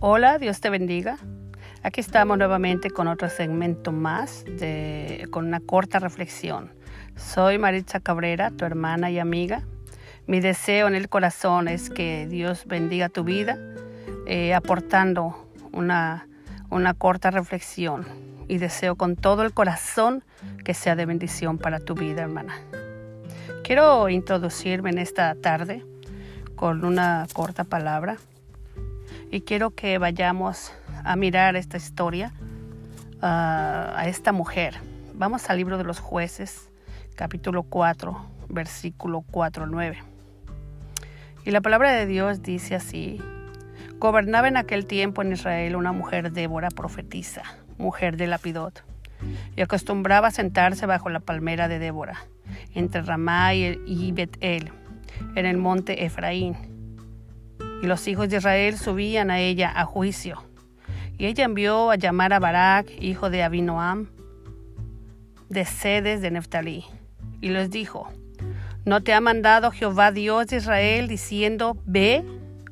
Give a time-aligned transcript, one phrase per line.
[0.00, 1.18] Hola, Dios te bendiga.
[1.82, 6.70] Aquí estamos nuevamente con otro segmento más, de, con una corta reflexión.
[7.16, 9.64] Soy Maritza Cabrera, tu hermana y amiga.
[10.28, 13.58] Mi deseo en el corazón es que Dios bendiga tu vida,
[14.28, 16.28] eh, aportando una,
[16.70, 18.06] una corta reflexión.
[18.46, 20.22] Y deseo con todo el corazón
[20.64, 22.54] que sea de bendición para tu vida, hermana.
[23.64, 25.84] Quiero introducirme en esta tarde
[26.54, 28.16] con una corta palabra
[29.30, 30.72] y quiero que vayamos
[31.04, 32.32] a mirar esta historia,
[33.16, 33.26] uh,
[33.96, 34.76] a esta mujer.
[35.14, 36.70] Vamos al libro de los jueces,
[37.14, 39.98] capítulo 4, versículo 4 al 9.
[41.44, 43.20] Y la palabra de Dios dice así,
[43.98, 47.42] gobernaba en aquel tiempo en Israel una mujer Débora profetisa,
[47.76, 48.84] mujer de Lapidot,
[49.56, 52.18] y acostumbraba a sentarse bajo la palmera de Débora,
[52.74, 54.70] entre Ramá y Bet-El,
[55.34, 56.77] en el monte Efraín
[57.82, 60.42] y los hijos de Israel subían a ella a juicio.
[61.16, 64.08] Y ella envió a llamar a Barak, hijo de Abinoam,
[65.48, 66.84] de sedes de Neftalí,
[67.40, 68.08] y les dijo,
[68.84, 72.24] ¿no te ha mandado Jehová Dios de Israel diciendo, ve,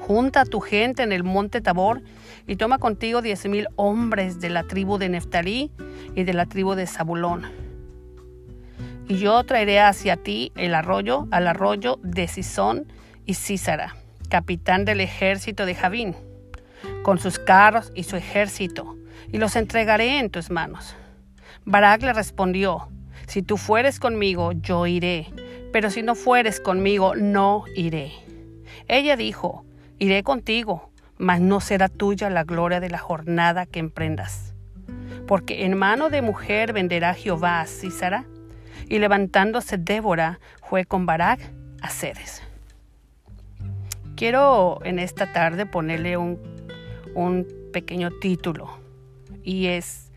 [0.00, 2.02] junta tu gente en el monte Tabor
[2.46, 5.70] y toma contigo diez mil hombres de la tribu de Neftalí
[6.14, 7.46] y de la tribu de Zabulón?
[9.08, 12.92] Y yo traeré hacia ti el arroyo, al arroyo de Sisón
[13.24, 13.94] y Císara
[14.28, 16.14] capitán del ejército de Javín,
[17.02, 18.96] con sus carros y su ejército,
[19.32, 20.96] y los entregaré en tus manos.
[21.64, 22.88] Barak le respondió,
[23.26, 25.28] si tú fueres conmigo, yo iré,
[25.72, 28.12] pero si no fueres conmigo, no iré.
[28.86, 29.64] Ella dijo,
[29.98, 34.54] iré contigo, mas no será tuya la gloria de la jornada que emprendas.
[35.26, 38.24] Porque en mano de mujer venderá Jehová a Císara.
[38.88, 41.40] Y levantándose Débora fue con Barak
[41.82, 42.42] a Cedes.
[44.18, 46.40] Quiero en esta tarde ponerle un,
[47.72, 48.68] pequeño título
[49.44, 50.10] y es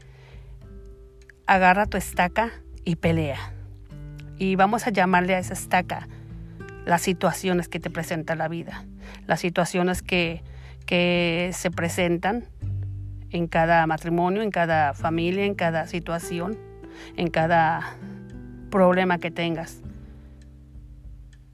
[1.46, 2.50] Agarra tu estaca
[2.84, 3.54] y pelea.
[4.40, 6.08] Y vamos a llamarle a esa estaca
[6.84, 8.86] las situaciones que te presenta la vida,
[9.28, 10.42] las situaciones que,
[10.88, 12.46] que se presentan
[13.30, 16.58] en cada matrimonio, en cada familia, en cada situación,
[17.18, 17.98] en cada
[18.72, 19.84] problema que tengas.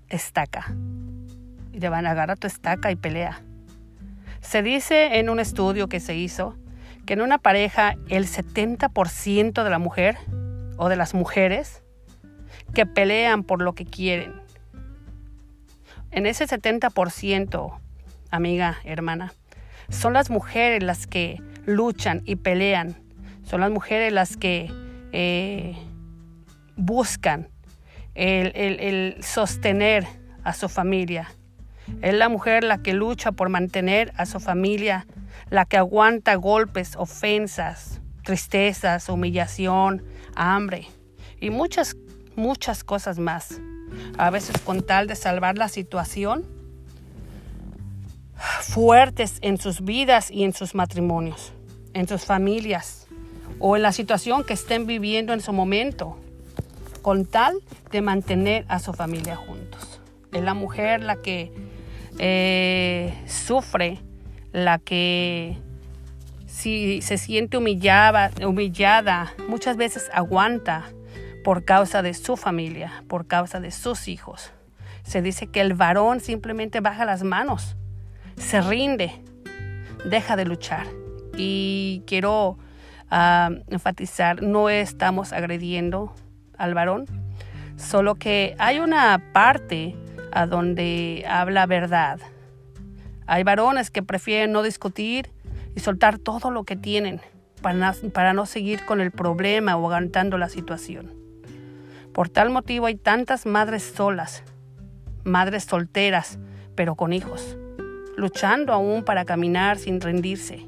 [0.08, 0.74] Estaca
[1.78, 3.44] y te van a agarrar tu estaca y pelea.
[4.42, 6.58] Se dice en un estudio que se hizo
[7.06, 10.18] que en una pareja el 70% de la mujer
[10.78, 11.84] o de las mujeres
[12.74, 14.42] que pelean por lo que quieren.
[16.10, 17.80] En ese 70%,
[18.32, 19.34] amiga, hermana,
[19.90, 22.96] son las mujeres las que luchan y pelean.
[23.44, 24.72] Son las mujeres las que
[25.12, 25.78] eh,
[26.76, 27.50] buscan
[28.16, 30.08] el, el sostener
[30.44, 31.30] a su familia,
[32.02, 35.08] es la mujer la que lucha por mantener a su familia,
[35.50, 40.04] la que aguanta golpes, ofensas, tristezas, humillación,
[40.36, 40.88] hambre
[41.40, 41.96] y muchas,
[42.36, 43.60] muchas cosas más.
[44.18, 46.46] A veces con tal de salvar la situación,
[48.62, 51.54] fuertes en sus vidas y en sus matrimonios,
[51.94, 53.08] en sus familias
[53.60, 56.18] o en la situación que estén viviendo en su momento,
[57.02, 57.56] con tal
[57.92, 60.02] de mantener a su familia juntos.
[60.34, 61.52] Es la mujer la que
[62.20, 64.00] eh, sufre,
[64.52, 65.58] la que
[66.48, 70.86] si se siente humillada, humillada, muchas veces aguanta
[71.44, 74.52] por causa de su familia, por causa de sus hijos.
[75.04, 77.78] Se dice que el varón simplemente baja las manos,
[78.38, 79.12] se rinde,
[80.04, 80.88] deja de luchar.
[81.38, 82.58] Y quiero
[83.12, 86.14] ah, enfatizar, no estamos agrediendo
[86.58, 87.06] al varón,
[87.76, 89.96] solo que hay una parte
[90.32, 92.20] a donde habla verdad.
[93.26, 95.30] Hay varones que prefieren no discutir
[95.76, 97.20] y soltar todo lo que tienen
[97.62, 101.14] para, no seguir con el problema o aguantando la situación.
[102.14, 104.44] Por tal motivo hay tantas madres solas,
[105.24, 106.40] madres solteras,
[106.76, 107.58] pero con hijos,
[108.16, 110.66] luchando aún para caminar sin rendirse.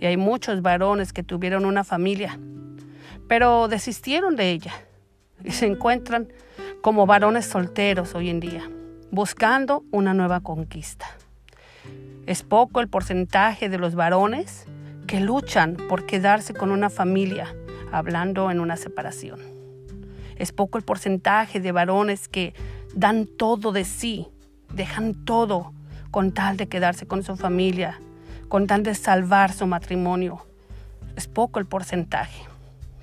[0.00, 2.38] Y hay muchos varones que tuvieron una familia,
[3.28, 4.72] pero desistieron de ella
[5.44, 6.32] y se encuentran
[6.80, 8.70] como varones solteros hoy en día
[9.12, 11.06] buscando una nueva conquista.
[12.26, 14.66] Es poco el porcentaje de los varones
[15.08, 17.52] que luchan por quedarse con una familia,
[17.90, 19.40] hablando en una separación.
[20.36, 22.54] Es poco el porcentaje de varones que
[22.94, 24.28] dan todo de sí,
[24.72, 25.72] dejan todo
[26.12, 28.00] con tal de quedarse con su familia,
[28.48, 30.46] con tal de salvar su matrimonio.
[31.16, 32.44] Es poco el porcentaje,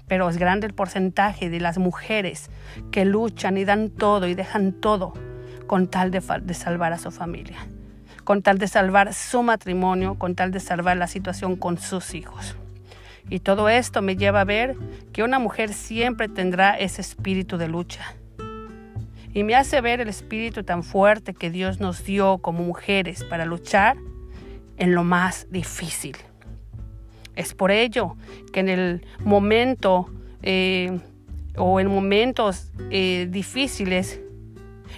[0.08, 2.50] pero es grande el porcentaje de las mujeres
[2.92, 5.14] que luchan y dan todo y dejan todo
[5.68, 6.22] con tal de,
[6.54, 7.58] salvar a su familia,
[8.24, 12.56] con tal de salvar su matrimonio, con tal de salvar la situación con sus hijos.
[13.30, 14.76] Y todo esto me lleva a ver
[15.12, 18.16] que una mujer siempre tendrá ese espíritu de lucha.
[19.34, 23.46] Y me hace ver el espíritu tan fuerte que Dios nos dio como mujeres para
[23.46, 23.98] luchar
[24.78, 26.16] en lo más difícil.
[27.36, 28.16] Es por ello
[28.52, 30.10] que en el momento
[30.42, 31.00] eh,
[31.58, 34.22] o en momentos eh, difíciles,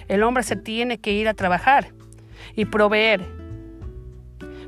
[0.08, 1.92] el hombre se tiene que ir a trabajar
[2.56, 3.26] y proveer.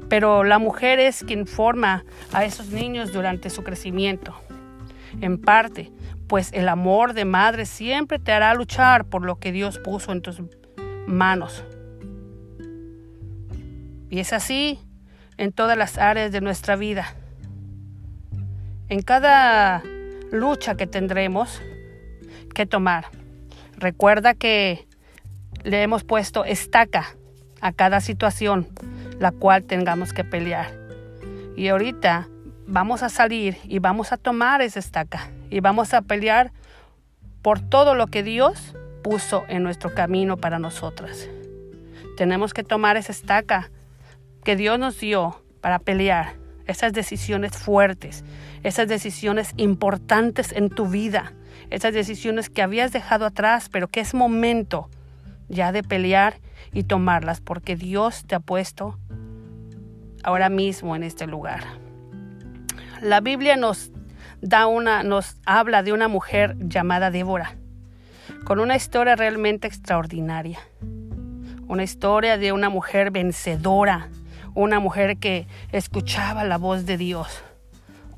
[0.08, 4.34] Pero la mujer es quien forma a esos niños durante su crecimiento.
[5.20, 5.90] En parte,
[6.28, 10.22] pues el amor de madre siempre te hará luchar por lo que Dios puso en
[10.22, 10.42] tus
[11.06, 11.64] manos.
[14.10, 14.78] Y es así
[15.38, 17.14] en todas las áreas de nuestra vida.
[18.88, 19.82] En cada
[20.30, 21.60] lucha que tendremos
[22.54, 23.06] que tomar.
[23.76, 24.86] Recuerda que
[25.64, 27.16] le hemos puesto estaca
[27.60, 28.68] a cada situación
[29.18, 30.66] la cual tengamos que pelear.
[31.56, 32.28] Y ahorita
[32.66, 36.52] vamos a salir y vamos a tomar esa estaca y vamos a pelear
[37.42, 41.28] por todo lo que Dios puso en nuestro camino para nosotras.
[42.16, 43.70] Tenemos que tomar esa estaca
[44.44, 46.34] que Dios nos dio para pelear
[46.66, 48.24] esas decisiones fuertes,
[48.62, 51.32] esas decisiones importantes en tu vida,
[51.70, 54.88] esas decisiones que habías dejado atrás, pero que es momento
[55.52, 56.40] ya de pelear
[56.72, 58.98] y tomarlas, porque Dios te ha puesto
[60.24, 61.62] ahora mismo en este lugar.
[63.00, 63.92] La Biblia nos
[64.40, 67.56] da una, nos habla de una mujer llamada Débora,
[68.44, 70.58] con una historia realmente extraordinaria.
[71.68, 74.08] Una historia de una mujer vencedora,
[74.54, 77.42] una mujer que escuchaba la voz de Dios,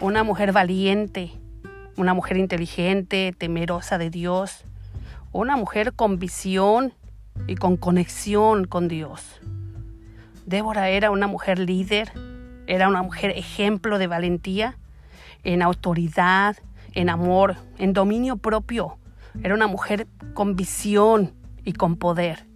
[0.00, 1.32] una mujer valiente,
[1.96, 4.64] una mujer inteligente, temerosa de Dios,
[5.32, 6.94] una mujer con visión
[7.46, 9.40] y con conexión con Dios.
[10.46, 12.12] Débora era una mujer líder,
[12.66, 14.78] era una mujer ejemplo de valentía,
[15.42, 16.56] en autoridad,
[16.92, 18.98] en amor, en dominio propio.
[19.42, 21.34] Era una mujer con visión
[21.64, 22.46] y con poder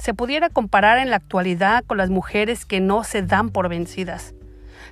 [0.00, 4.34] se pudiera comparar en la actualidad con las mujeres que no se dan por vencidas,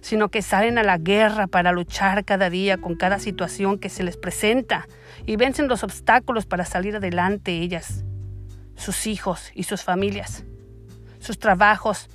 [0.02, 4.04] sino que salen a la guerra para luchar cada día con cada situación que se
[4.04, 4.86] les presenta
[5.24, 8.04] y vencen los obstáculos para salir adelante ellas,
[8.78, 10.44] sus hijos y sus familias,
[11.18, 12.08] sus trabajos.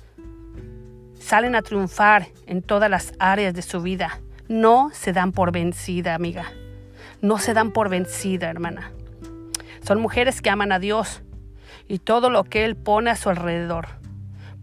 [1.20, 4.20] Salen a triunfar en todas las áreas de su vida.
[4.48, 6.52] No se dan por vencida, amiga.
[7.22, 8.90] No se dan por vencida, hermana.
[9.86, 11.22] Son mujeres que aman a Dios,
[11.88, 13.86] y todo lo que Él pone a su alrededor,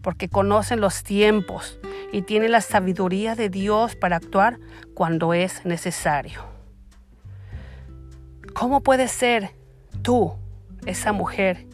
[0.02, 1.78] porque conocen los tiempos
[2.12, 4.58] y tienen la sabiduría de Dios para actuar
[4.94, 6.44] cuando es necesario.
[8.54, 9.54] ¿Cómo puedes ser
[10.02, 10.34] tú
[10.84, 11.66] esa mujer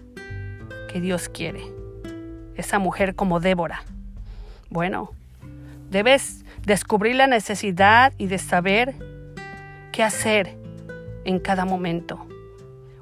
[1.01, 1.63] Dios quiere?
[2.57, 3.83] Esa mujer como Débora.
[4.71, 5.11] Bueno,
[5.91, 8.95] debes descubrir la necesidad y de saber
[9.93, 10.57] qué hacer
[11.25, 12.27] en cada momento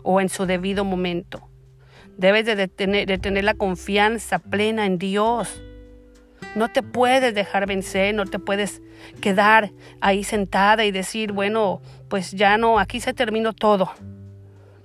[0.02, 1.48] o en su debido momento.
[2.16, 5.60] Debes de tener, la confianza plena en Dios.
[6.54, 8.80] No te puedes dejar vencer, no te puedes
[9.20, 13.90] quedar ahí sentada y decir, bueno, pues ya no, aquí se terminó todo.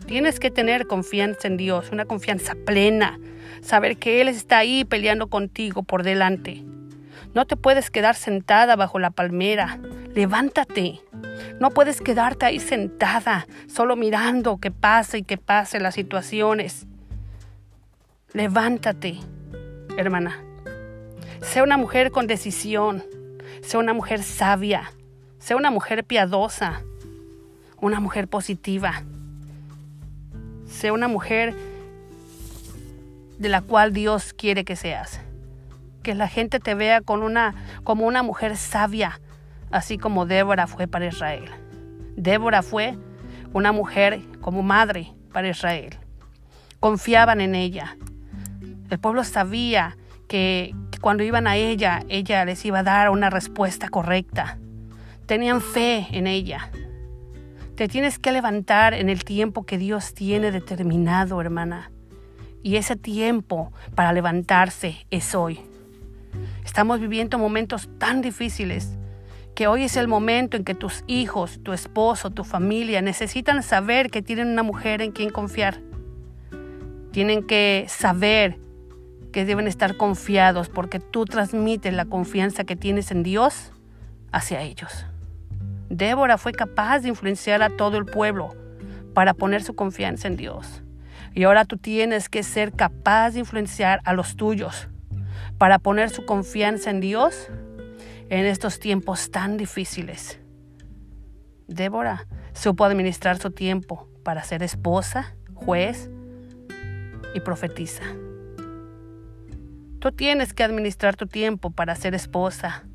[0.06, 3.20] Tienes que tener confianza en Dios, una confianza plena,
[3.62, 6.64] saber que Él está ahí peleando contigo por delante.
[7.34, 9.80] No te puedes quedar sentada bajo la palmera,
[10.14, 11.00] levántate.
[11.60, 16.88] No puedes quedarte ahí sentada, solo mirando que pase y que pase las situaciones.
[18.34, 19.20] Levántate,
[19.98, 20.44] hermana.
[21.42, 23.04] Sea una mujer con decisión.
[23.62, 24.92] Sea una mujer sabia.
[25.40, 26.82] Sea una mujer piadosa.
[27.80, 29.04] Una mujer positiva.
[30.82, 31.54] Sea una mujer
[33.38, 35.22] de la cual Dios quiere que seas.
[36.02, 39.22] Que la gente te vea con una, como una mujer sabia,
[39.70, 41.52] así como Débora fue para Israel.
[42.16, 42.98] Débora fue
[43.54, 46.00] una mujer como madre para Israel.
[46.80, 47.96] Confiaban en ella,
[48.90, 49.96] el pueblo sabía
[50.28, 54.58] que, cuando iban a ella, ella les iba a dar una respuesta correcta.
[55.28, 56.72] Tenían fe en ella.
[57.82, 61.92] Te tienes que levantar en el tiempo que Dios tiene determinado, hermana.
[62.62, 65.60] Y ese tiempo para levantarse es hoy.
[66.64, 69.00] Estamos viviendo momentos tan difíciles
[69.56, 74.12] que hoy es el momento en que tus hijos, tu esposo, tu familia necesitan saber
[74.12, 75.82] que tienen una mujer en quien confiar.
[77.12, 78.60] Tienen que saber
[79.32, 83.72] que deben estar confiados porque tú transmites la confianza que tienes en Dios
[84.32, 85.08] hacia ellos.
[85.92, 88.56] Débora fue capaz de influenciar a todo el pueblo
[89.14, 90.84] para poner su confianza en Dios.
[91.34, 94.88] Y ahora tú tienes que ser capaz de influenciar a los tuyos
[95.58, 97.50] para poner su confianza en Dios
[98.30, 100.40] en estos tiempos tan difíciles.
[101.68, 106.10] Débora supo administrar su tiempo para ser esposa, juez
[107.36, 108.04] y profetiza.
[110.00, 112.86] Tú tienes que administrar tu tiempo para ser esposa,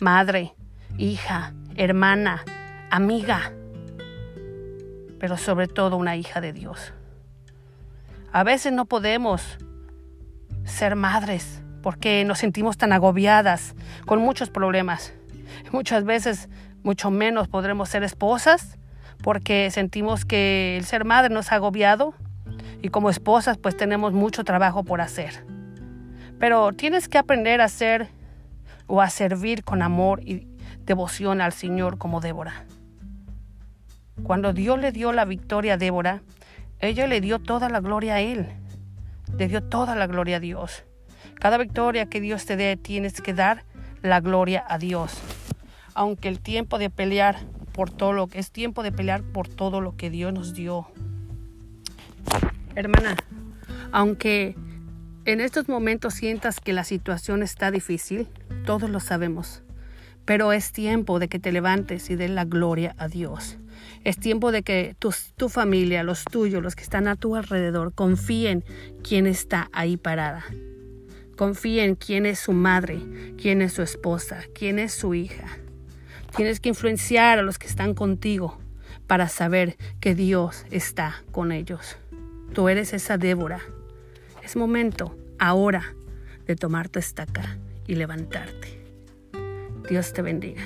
[0.00, 0.54] madre,
[0.96, 2.44] hija, hermana,
[2.90, 3.52] amiga,
[5.20, 6.92] pero sobre todo una hija de Dios.
[8.32, 9.58] A veces no podemos
[10.64, 15.14] ser madres porque nos sentimos tan agobiadas con muchos problemas.
[15.70, 16.48] Muchas veces
[16.82, 18.76] mucho menos podremos ser esposas
[19.22, 22.12] porque sentimos que el ser madre nos ha agobiado
[22.82, 25.44] y como esposas pues tenemos mucho trabajo por hacer.
[26.40, 28.08] Pero tienes que aprender a ser
[28.88, 30.48] o a servir con amor y
[30.88, 32.64] devoción al Señor como Débora.
[34.24, 36.22] Cuando Dios le dio la victoria a Débora,
[36.80, 38.48] ella le dio toda la gloria a Él.
[39.36, 40.84] Le dio toda la gloria a Dios.
[41.34, 43.64] Cada victoria que Dios te dé, tienes que dar
[44.02, 45.12] la gloria a Dios.
[45.94, 47.36] Aunque el tiempo de pelear
[47.72, 50.88] por todo lo que es tiempo de pelear por todo lo que Dios nos dio.
[52.74, 53.16] Hermana,
[53.92, 54.56] aunque
[55.26, 58.26] en estos momentos sientas que la situación está difícil,
[58.64, 59.62] todos lo sabemos,
[60.28, 63.56] pero es tiempo de que te levantes y des la gloria a Dios.
[64.04, 67.94] Es tiempo de que tu, tu familia, los tuyos, los que están a tu alrededor,
[67.94, 68.62] confíen
[69.02, 70.44] quién está ahí parada.
[71.38, 73.00] Confíen quién es su madre,
[73.40, 75.46] quién es su esposa, quién es su hija.
[76.36, 78.58] Tienes que influenciar a los que están contigo
[79.06, 81.96] para saber que Dios está con ellos.
[82.52, 83.62] Tú eres esa Débora
[84.42, 85.94] es momento, ahora,
[86.44, 87.56] de tomar tu estaca
[87.86, 88.77] y levantarte.
[89.88, 90.62] Dios te bendiga.